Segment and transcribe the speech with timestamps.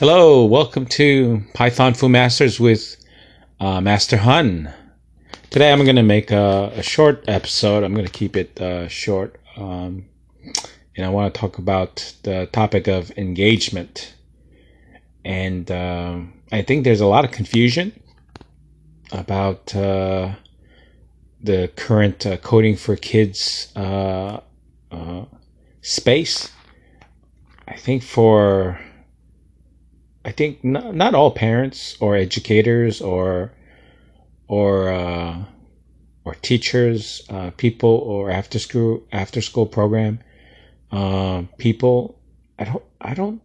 [0.00, 2.96] Hello, welcome to Python Fu Masters with
[3.60, 4.74] uh, Master Hun.
[5.50, 7.84] Today I'm going to make a, a, short episode.
[7.84, 9.40] I'm going to keep it uh, short.
[9.56, 10.06] Um,
[10.96, 14.16] and I want to talk about the topic of engagement.
[15.24, 17.92] And uh, I think there's a lot of confusion
[19.12, 20.34] about uh,
[21.40, 24.40] the current uh, coding for kids uh,
[25.82, 26.50] space.
[27.68, 28.80] I think for
[30.24, 33.52] I think not, not all parents or educators or
[34.48, 35.44] or uh,
[36.24, 40.20] or teachers, uh, people or after school after school program
[40.90, 42.18] uh, people.
[42.58, 43.42] I don't I don't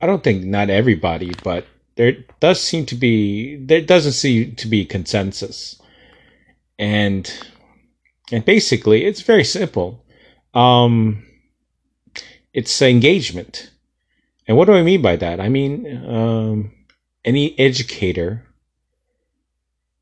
[0.00, 1.66] I don't think not everybody, but
[1.96, 5.80] there does seem to be there doesn't seem to be consensus,
[6.78, 7.30] and
[8.32, 10.04] and basically it's very simple.
[10.54, 11.26] Um,
[12.54, 13.70] it's engagement
[14.48, 15.40] and what do I mean by that?
[15.40, 16.72] I mean, um,
[17.24, 18.46] any educator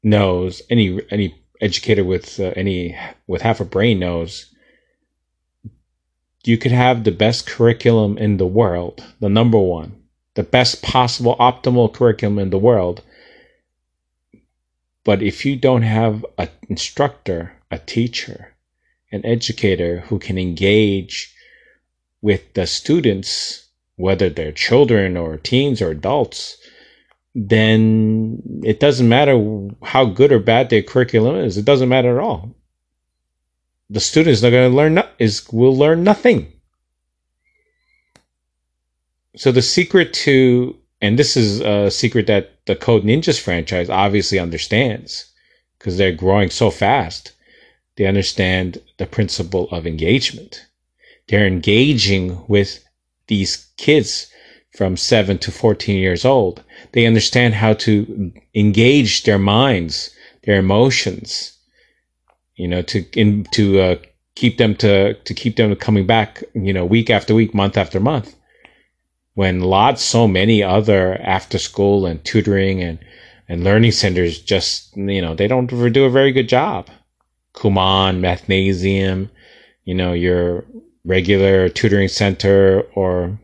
[0.04, 4.46] knows any any educator with uh, any with half a brain knows
[6.44, 10.00] you could have the best curriculum in the world, the number one,
[10.34, 13.02] the best possible optimal curriculum in the world.
[15.02, 18.54] But if you don't have an instructor, a teacher,
[19.10, 21.34] an educator who can engage
[22.22, 23.65] with the students
[23.96, 26.56] whether they're children or teens or adults,
[27.34, 31.58] then it doesn't matter how good or bad their curriculum is.
[31.58, 32.54] It doesn't matter at all.
[33.90, 36.52] The student is not going to learn no- is will learn nothing.
[39.36, 44.38] So the secret to and this is a secret that the Code Ninjas franchise obviously
[44.38, 45.30] understands
[45.78, 47.32] because they're growing so fast.
[47.96, 50.66] They understand the principle of engagement.
[51.28, 52.85] They're engaging with
[53.28, 54.30] these kids
[54.76, 56.62] from 7 to 14 years old.
[56.92, 60.10] They understand how to engage their minds,
[60.44, 61.56] their emotions,
[62.56, 63.96] you know, to, in, to, uh,
[64.36, 67.98] keep them to, to keep them coming back, you know, week after week, month after
[67.98, 68.36] month.
[69.34, 72.98] When lots, so many other after school and tutoring and,
[73.48, 76.88] and learning centers just, you know, they don't do a very good job.
[77.54, 79.30] Kumon, Mathnasium,
[79.84, 80.64] you know, your
[81.06, 83.38] regular tutoring center or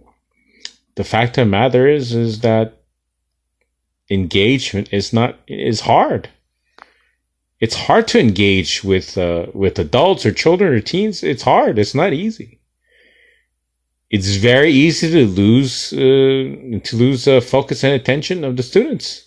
[0.96, 2.82] the fact of the matter is is that
[4.10, 6.28] engagement is not is hard.
[7.60, 11.22] It's hard to engage with uh, with adults or children or teens.
[11.22, 11.78] It's hard.
[11.78, 12.58] It's not easy.
[14.10, 19.26] It's very easy to lose uh, to lose uh, focus and attention of the students.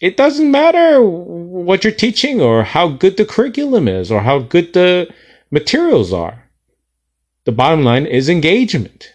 [0.00, 4.72] It doesn't matter what you're teaching or how good the curriculum is or how good
[4.72, 5.08] the
[5.50, 6.43] materials are
[7.44, 9.14] the bottom line is engagement.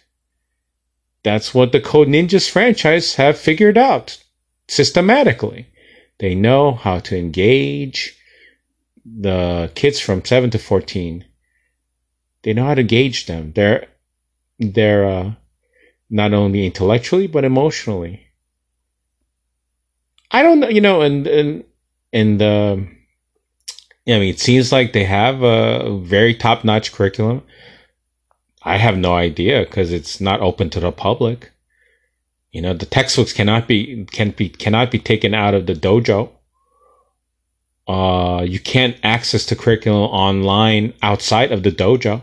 [1.22, 4.22] That's what the Code Ninjas franchise have figured out
[4.68, 5.66] systematically.
[6.18, 8.16] They know how to engage
[9.04, 11.24] the kids from 7 to 14.
[12.42, 13.52] They know how to gauge them.
[13.52, 13.86] They're
[14.58, 15.32] they're uh,
[16.08, 18.26] not only intellectually but emotionally.
[20.30, 21.64] I don't know, you know, and and
[22.12, 22.76] and uh,
[24.06, 27.42] I mean, it seems like they have a very top notch curriculum.
[28.62, 31.52] I have no idea because it's not open to the public.
[32.52, 36.30] You know, the textbooks cannot be can be cannot be taken out of the dojo.
[37.88, 42.22] Uh, you can't access the curriculum online outside of the dojo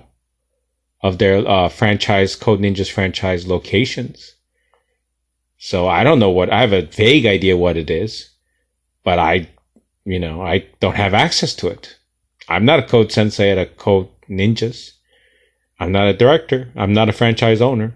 [1.02, 4.36] of their uh, franchise Code Ninjas franchise locations.
[5.58, 8.30] So I don't know what I have a vague idea what it is,
[9.04, 9.50] but I,
[10.06, 11.98] you know, I don't have access to it.
[12.48, 14.92] I'm not a code sensei at a Code Ninjas.
[15.80, 16.70] I'm not a director.
[16.76, 17.94] I'm not a franchise owner.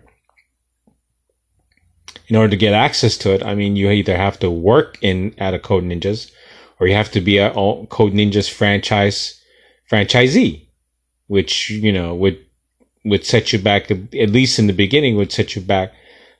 [2.28, 5.34] In order to get access to it, I mean, you either have to work in
[5.38, 6.32] at a Code Ninjas,
[6.80, 9.42] or you have to be a Code Ninjas franchise
[9.92, 10.68] franchisee,
[11.28, 12.40] which you know would
[13.04, 15.92] would set you back at least in the beginning would set you back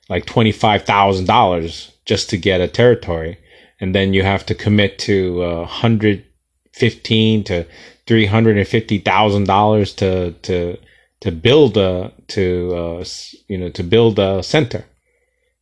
[0.08, 3.38] like twenty five thousand dollars just to get a territory,
[3.80, 6.24] and then you have to commit to a hundred
[6.72, 7.66] fifteen to
[8.06, 10.78] three hundred and fifty thousand dollars to to
[11.22, 13.04] to build a to uh,
[13.46, 14.84] you know to build a center.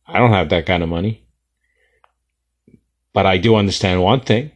[0.07, 1.23] I don't have that kind of money,
[3.13, 4.51] but I do understand one thing.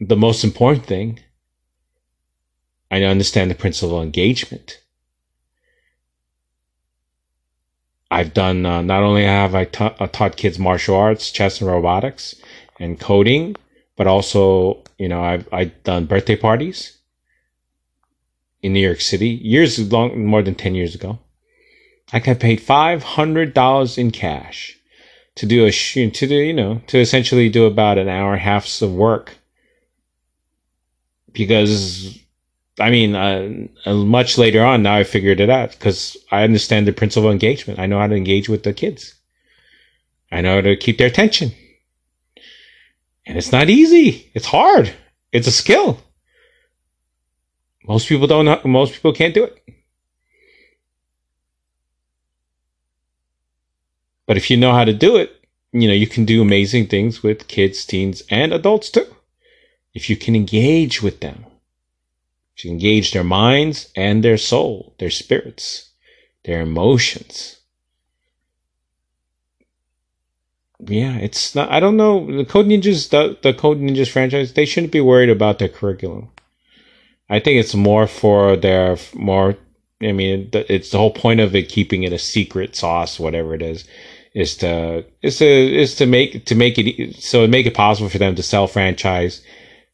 [0.00, 1.20] The most important thing,
[2.90, 4.80] I understand the principle of engagement.
[8.10, 11.68] I've done uh, not only have I ta- uh, taught kids martial arts, chess, and
[11.68, 12.34] robotics,
[12.80, 13.56] and coding,
[13.94, 16.96] but also you know I've I've done birthday parties
[18.62, 21.18] in New York City years long, more than 10 years ago.
[22.12, 24.76] I got paid five hundred dollars in cash
[25.36, 28.44] to do a to do you know to essentially do about an hour and a
[28.44, 29.36] half of work
[31.32, 32.18] because
[32.80, 36.92] I mean, uh, much later on, now I figured it out because I understand the
[36.92, 37.78] principle of engagement.
[37.78, 39.14] I know how to engage with the kids.
[40.30, 41.52] I know how to keep their attention.
[43.26, 44.30] And it's not easy.
[44.34, 44.92] It's hard.
[45.32, 46.00] It's a skill.
[47.86, 49.58] Most people don't most people can't do it.
[54.26, 55.42] But if you know how to do it,
[55.72, 59.06] you know, you can do amazing things with kids, teens, and adults too.
[59.94, 61.46] If you can engage with them.
[62.56, 65.90] If you engage their minds and their soul, their spirits,
[66.44, 67.58] their emotions.
[70.80, 72.26] Yeah, it's not, I don't know.
[72.26, 76.31] The Code Ninjas, the, the Code Ninjas franchise, they shouldn't be worried about their curriculum.
[77.28, 79.56] I think it's more for their more.
[80.02, 83.62] I mean, it's the whole point of it keeping it a secret sauce, whatever it
[83.62, 83.86] is,
[84.34, 88.18] is to is to is to make to make it so make it possible for
[88.18, 89.42] them to sell franchise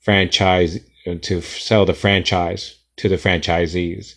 [0.00, 0.78] franchise
[1.22, 4.14] to sell the franchise to the franchisees.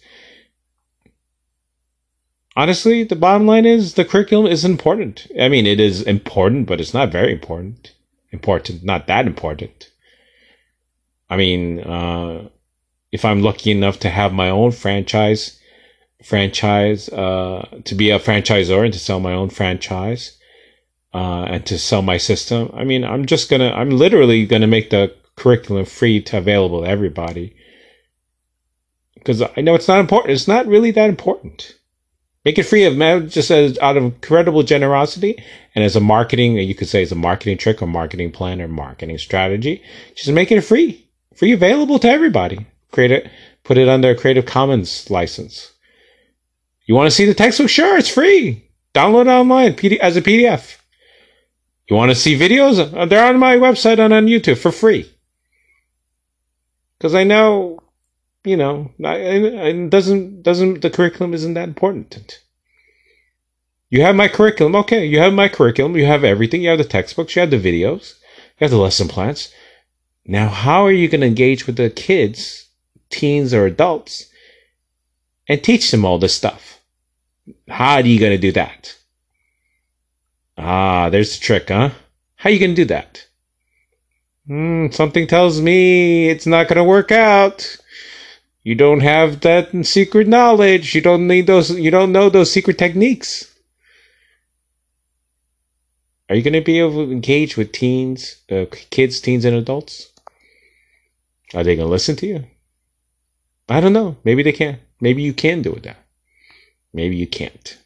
[2.56, 5.28] Honestly, the bottom line is the curriculum is important.
[5.40, 7.94] I mean, it is important, but it's not very important.
[8.32, 9.90] Important, not that important.
[11.30, 12.50] I mean, uh,
[13.12, 15.60] if I'm lucky enough to have my own franchise,
[16.24, 20.38] franchise, uh, to be a franchisor and to sell my own franchise,
[21.14, 22.72] uh, and to sell my system.
[22.74, 26.88] I mean, I'm just gonna, I'm literally gonna make the curriculum free to available to
[26.88, 27.56] everybody.
[29.16, 30.32] Because I know it's not important.
[30.32, 31.76] It's not really that important.
[32.44, 35.44] Make it free of just as out of incredible generosity
[35.76, 38.68] and as a marketing, you could say as a marketing trick or marketing plan or
[38.68, 39.84] marketing strategy.
[40.16, 43.30] Just make it free, free available to everybody create it,
[43.64, 45.72] put it under a Creative Commons license.
[46.86, 47.70] You want to see the textbook?
[47.70, 48.70] Sure, it's free.
[48.94, 50.78] Download it online PD- as a PDF.
[51.90, 52.80] You want to see videos?
[52.80, 55.12] Uh, they're on my website and on YouTube for free.
[56.98, 57.80] Because I know,
[58.44, 62.40] you know, it doesn't doesn't the curriculum isn't that important.
[63.90, 65.06] You have my curriculum, okay?
[65.06, 65.98] You have my curriculum.
[65.98, 66.62] You have everything.
[66.62, 67.36] You have the textbooks.
[67.36, 68.14] You have the videos.
[68.58, 69.52] You have the lesson plans.
[70.26, 72.70] Now, how are you going to engage with the kids
[73.12, 74.28] teens or adults
[75.48, 76.80] and teach them all this stuff.
[77.68, 78.96] How are you going to do that?
[80.58, 81.90] Ah, there's the trick, huh?
[82.36, 83.28] How are you going to do that?
[84.48, 87.78] Hmm, something tells me it's not going to work out.
[88.64, 90.94] You don't have that secret knowledge.
[90.94, 91.72] You don't need those.
[91.72, 93.48] You don't know those secret techniques.
[96.30, 100.12] Are you going to be able to engage with teens, uh, kids, teens, and adults?
[101.54, 102.46] Are they going to listen to you?
[103.72, 104.18] I don't know.
[104.26, 104.80] Maybe they can.
[105.00, 105.96] Maybe you can do it now.
[106.94, 107.78] Maybe you can't.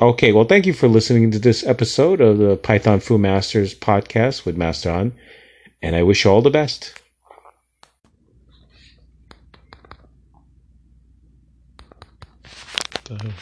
[0.00, 4.44] Okay, well, thank you for listening to this episode of the Python Fu Masters podcast
[4.44, 5.12] with Master On,
[5.82, 6.94] and I wish you all the best.
[13.06, 13.32] The